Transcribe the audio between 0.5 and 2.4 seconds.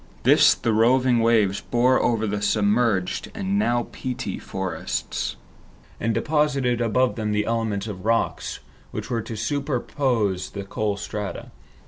the roving waves bore over